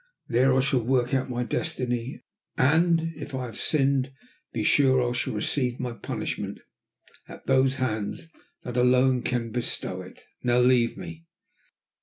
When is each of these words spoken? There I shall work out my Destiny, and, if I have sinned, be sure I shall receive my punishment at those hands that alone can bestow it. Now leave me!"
There 0.27 0.51
I 0.55 0.61
shall 0.61 0.81
work 0.83 1.13
out 1.13 1.29
my 1.29 1.43
Destiny, 1.43 2.23
and, 2.57 3.11
if 3.17 3.35
I 3.35 3.45
have 3.45 3.59
sinned, 3.59 4.11
be 4.51 4.63
sure 4.63 5.07
I 5.07 5.11
shall 5.13 5.35
receive 5.35 5.79
my 5.79 5.91
punishment 5.91 6.59
at 7.27 7.45
those 7.45 7.75
hands 7.75 8.31
that 8.63 8.77
alone 8.77 9.21
can 9.21 9.51
bestow 9.51 10.01
it. 10.01 10.21
Now 10.41 10.57
leave 10.57 10.97
me!" 10.97 11.27